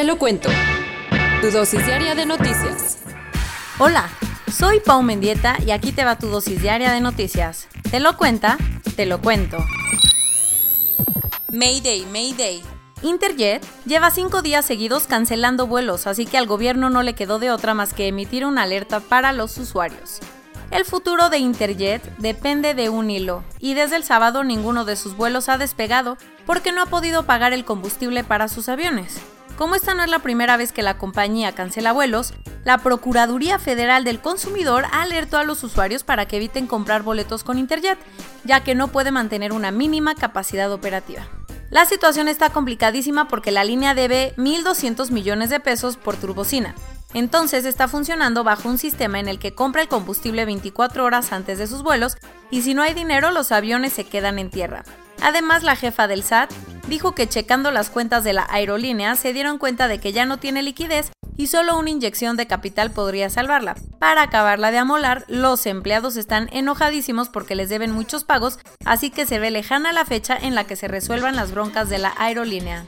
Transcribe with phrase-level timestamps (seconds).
[0.00, 0.48] Te lo cuento.
[1.42, 3.00] Tu dosis diaria de noticias.
[3.78, 4.08] Hola,
[4.50, 7.68] soy Pau Mendieta y aquí te va tu dosis diaria de noticias.
[7.90, 8.56] ¿Te lo cuenta?
[8.96, 9.58] Te lo cuento.
[11.52, 12.62] Mayday, Mayday.
[13.02, 17.50] Interjet lleva cinco días seguidos cancelando vuelos, así que al gobierno no le quedó de
[17.50, 20.20] otra más que emitir una alerta para los usuarios.
[20.70, 25.14] El futuro de Interjet depende de un hilo, y desde el sábado ninguno de sus
[25.14, 29.20] vuelos ha despegado porque no ha podido pagar el combustible para sus aviones.
[29.60, 32.32] Como esta no es la primera vez que la compañía cancela vuelos,
[32.64, 37.58] la Procuraduría Federal del Consumidor alertó a los usuarios para que eviten comprar boletos con
[37.58, 37.98] Interjet,
[38.44, 41.28] ya que no puede mantener una mínima capacidad operativa.
[41.68, 46.74] La situación está complicadísima porque la línea debe 1.200 millones de pesos por turbocina.
[47.12, 51.58] Entonces está funcionando bajo un sistema en el que compra el combustible 24 horas antes
[51.58, 52.16] de sus vuelos
[52.50, 54.84] y si no hay dinero los aviones se quedan en tierra.
[55.20, 56.50] Además, la jefa del SAT
[56.90, 60.36] dijo que checando las cuentas de la aerolínea se dieron cuenta de que ya no
[60.36, 63.76] tiene liquidez y solo una inyección de capital podría salvarla.
[63.98, 69.24] Para acabarla de amolar, los empleados están enojadísimos porque les deben muchos pagos, así que
[69.24, 72.86] se ve lejana la fecha en la que se resuelvan las broncas de la aerolínea.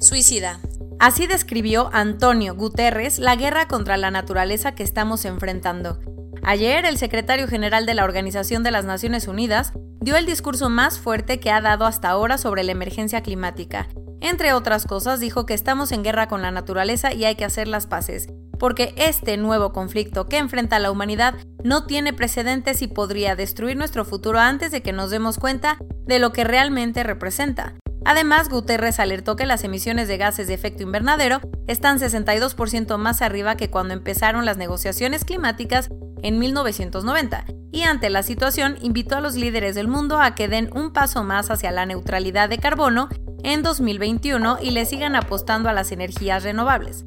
[0.00, 0.60] Suicida.
[1.00, 5.98] Así describió Antonio Guterres la guerra contra la naturaleza que estamos enfrentando.
[6.42, 9.72] Ayer, el secretario general de la Organización de las Naciones Unidas
[10.04, 13.88] dio el discurso más fuerte que ha dado hasta ahora sobre la emergencia climática
[14.24, 17.68] entre otras cosas, dijo que estamos en guerra con la naturaleza y hay que hacer
[17.68, 23.36] las paces, porque este nuevo conflicto que enfrenta la humanidad no tiene precedentes y podría
[23.36, 27.74] destruir nuestro futuro antes de que nos demos cuenta de lo que realmente representa.
[28.06, 33.58] Además, Guterres alertó que las emisiones de gases de efecto invernadero están 62% más arriba
[33.58, 35.90] que cuando empezaron las negociaciones climáticas
[36.24, 40.70] en 1990, y ante la situación invitó a los líderes del mundo a que den
[40.74, 43.10] un paso más hacia la neutralidad de carbono
[43.42, 47.04] en 2021 y le sigan apostando a las energías renovables.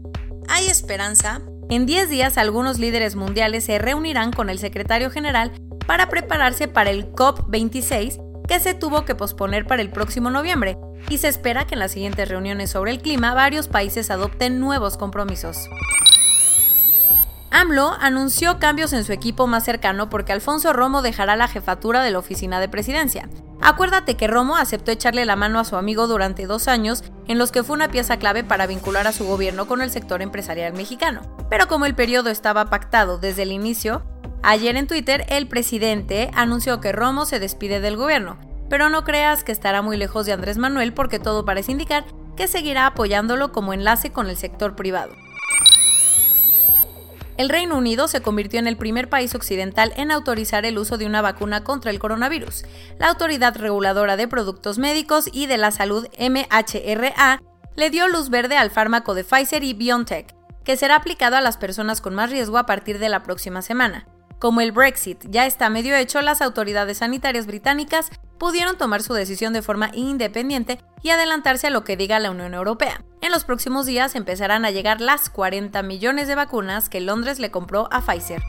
[0.47, 1.41] ¿Hay esperanza?
[1.69, 5.51] En 10 días algunos líderes mundiales se reunirán con el secretario general
[5.87, 10.77] para prepararse para el COP26 que se tuvo que posponer para el próximo noviembre,
[11.09, 14.95] y se espera que en las siguientes reuniones sobre el clima varios países adopten nuevos
[14.95, 15.57] compromisos.
[17.57, 22.11] AMLO anunció cambios en su equipo más cercano porque Alfonso Romo dejará la jefatura de
[22.11, 23.29] la oficina de presidencia.
[23.61, 27.51] Acuérdate que Romo aceptó echarle la mano a su amigo durante dos años, en los
[27.51, 31.21] que fue una pieza clave para vincular a su gobierno con el sector empresarial mexicano.
[31.49, 34.03] Pero como el periodo estaba pactado desde el inicio,
[34.43, 38.37] ayer en Twitter el presidente anunció que Romo se despide del gobierno,
[38.69, 42.47] pero no creas que estará muy lejos de Andrés Manuel porque todo parece indicar que
[42.47, 45.15] seguirá apoyándolo como enlace con el sector privado.
[47.37, 51.05] El Reino Unido se convirtió en el primer país occidental en autorizar el uso de
[51.05, 52.65] una vacuna contra el coronavirus.
[52.97, 57.43] La Autoridad Reguladora de Productos Médicos y de la Salud MHRA
[57.75, 60.33] le dio luz verde al fármaco de Pfizer y BioNTech,
[60.63, 64.07] que será aplicado a las personas con más riesgo a partir de la próxima semana.
[64.39, 69.53] Como el Brexit ya está medio hecho, las autoridades sanitarias británicas pudieron tomar su decisión
[69.53, 73.03] de forma independiente y adelantarse a lo que diga la Unión Europea.
[73.21, 77.51] En los próximos días empezarán a llegar las 40 millones de vacunas que Londres le
[77.51, 78.41] compró a Pfizer.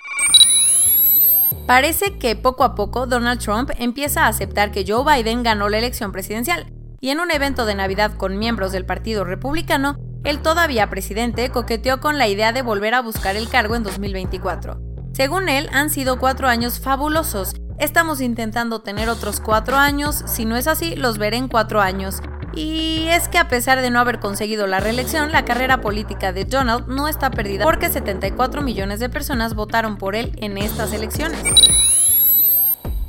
[1.67, 5.79] Parece que poco a poco Donald Trump empieza a aceptar que Joe Biden ganó la
[5.79, 10.91] elección presidencial, y en un evento de Navidad con miembros del Partido Republicano, el todavía
[10.91, 14.81] presidente coqueteó con la idea de volver a buscar el cargo en 2024.
[15.13, 20.57] Según él, han sido cuatro años fabulosos Estamos intentando tener otros cuatro años, si no
[20.57, 22.21] es así, los veré en cuatro años.
[22.53, 26.45] Y es que a pesar de no haber conseguido la reelección, la carrera política de
[26.45, 31.41] Donald no está perdida porque 74 millones de personas votaron por él en estas elecciones.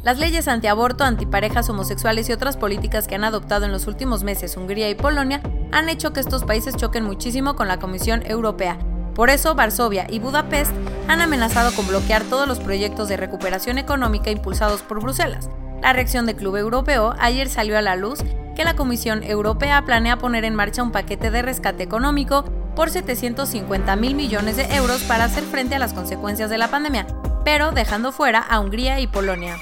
[0.04, 4.56] Las leyes antiaborto, antiparejas homosexuales y otras políticas que han adoptado en los últimos meses
[4.56, 5.42] Hungría y Polonia
[5.72, 8.78] han hecho que estos países choquen muchísimo con la Comisión Europea,
[9.20, 10.72] por eso, Varsovia y Budapest
[11.10, 15.50] han amenazado con bloquear todos los proyectos de recuperación económica impulsados por Bruselas.
[15.82, 18.22] La reacción del Club Europeo ayer salió a la luz
[18.56, 22.46] que la Comisión Europea planea poner en marcha un paquete de rescate económico
[22.78, 27.06] por 750 mil millones de euros para hacer frente a las consecuencias de la pandemia,
[27.44, 29.58] pero dejando fuera a Hungría y Polonia.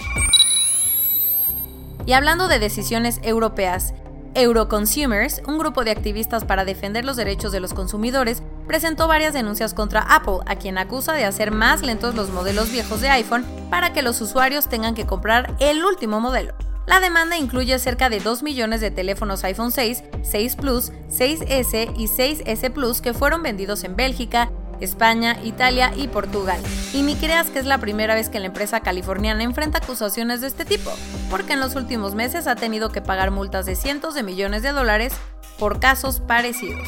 [2.05, 3.95] Y hablando de decisiones europeas,
[4.35, 9.73] Euroconsumers, un grupo de activistas para defender los derechos de los consumidores, presentó varias denuncias
[9.73, 13.93] contra Apple, a quien acusa de hacer más lentos los modelos viejos de iPhone para
[13.93, 16.53] que los usuarios tengan que comprar el último modelo.
[16.85, 22.07] La demanda incluye cerca de 2 millones de teléfonos iPhone 6, 6 Plus, 6S y
[22.07, 24.49] 6S Plus que fueron vendidos en Bélgica,
[24.79, 26.61] España, Italia y Portugal.
[26.93, 30.47] Y ni creas que es la primera vez que la empresa californiana enfrenta acusaciones de
[30.47, 30.91] este tipo,
[31.29, 34.71] porque en los últimos meses ha tenido que pagar multas de cientos de millones de
[34.71, 35.13] dólares
[35.59, 36.87] por casos parecidos.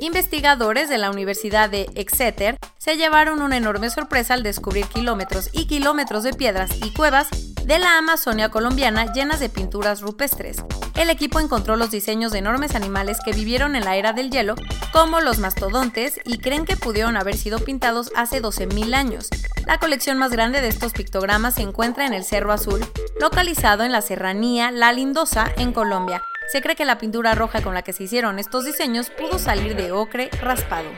[0.00, 5.66] Investigadores de la Universidad de Exeter se llevaron una enorme sorpresa al descubrir kilómetros y
[5.66, 7.28] kilómetros de piedras y cuevas
[7.64, 10.58] de la Amazonia colombiana llenas de pinturas rupestres.
[10.96, 14.54] El equipo encontró los diseños de enormes animales que vivieron en la era del hielo,
[14.92, 19.28] como los mastodontes, y creen que pudieron haber sido pintados hace 12.000 años.
[19.66, 22.84] La colección más grande de estos pictogramas se encuentra en el Cerro Azul,
[23.18, 26.22] localizado en la serranía La Lindosa, en Colombia.
[26.48, 29.74] Se cree que la pintura roja con la que se hicieron estos diseños pudo salir
[29.74, 30.88] de ocre raspado.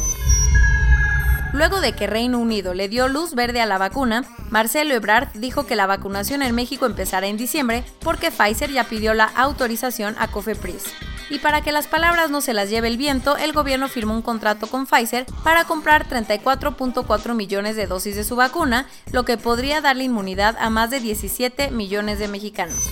[1.53, 5.65] Luego de que Reino Unido le dio luz verde a la vacuna, Marcelo Ebrard dijo
[5.65, 10.27] que la vacunación en México empezará en diciembre porque Pfizer ya pidió la autorización a
[10.27, 10.83] Cofepris.
[11.29, 14.21] Y para que las palabras no se las lleve el viento, el gobierno firmó un
[14.21, 19.79] contrato con Pfizer para comprar 34.4 millones de dosis de su vacuna, lo que podría
[19.79, 22.89] darle inmunidad a más de 17 millones de mexicanos.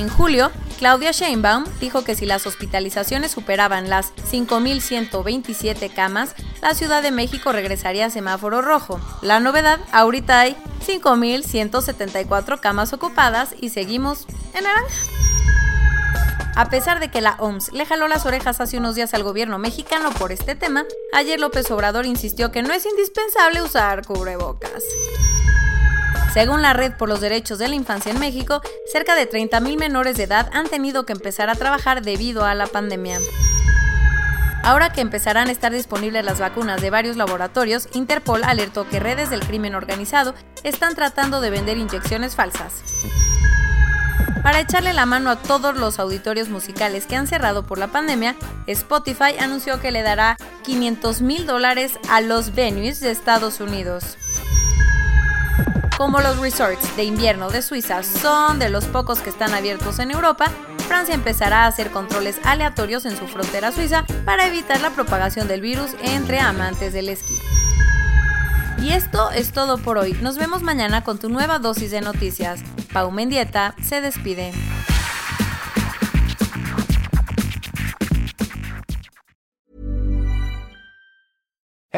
[0.00, 7.02] En julio, Claudia Sheinbaum dijo que si las hospitalizaciones superaban las 5.127 camas, la Ciudad
[7.02, 8.98] de México regresaría a semáforo rojo.
[9.20, 10.56] La novedad, ahorita hay
[10.86, 14.24] 5.174 camas ocupadas y seguimos
[14.54, 14.94] en naranja.
[16.56, 19.58] A pesar de que la OMS le jaló las orejas hace unos días al gobierno
[19.58, 24.82] mexicano por este tema, ayer López Obrador insistió que no es indispensable usar cubrebocas.
[26.32, 28.62] Según la Red por los Derechos de la Infancia en México,
[28.92, 32.68] cerca de 30.000 menores de edad han tenido que empezar a trabajar debido a la
[32.68, 33.18] pandemia.
[34.62, 39.28] Ahora que empezarán a estar disponibles las vacunas de varios laboratorios, Interpol alertó que redes
[39.30, 42.74] del crimen organizado están tratando de vender inyecciones falsas.
[44.44, 48.36] Para echarle la mano a todos los auditorios musicales que han cerrado por la pandemia,
[48.66, 54.16] Spotify anunció que le dará 500 mil dólares a los venues de Estados Unidos.
[56.00, 60.10] Como los resorts de invierno de Suiza son de los pocos que están abiertos en
[60.10, 60.46] Europa,
[60.88, 65.60] Francia empezará a hacer controles aleatorios en su frontera suiza para evitar la propagación del
[65.60, 67.34] virus entre amantes del esquí.
[68.82, 70.14] Y esto es todo por hoy.
[70.22, 72.62] Nos vemos mañana con tu nueva dosis de noticias.
[72.94, 74.54] Pau Mendieta se despide.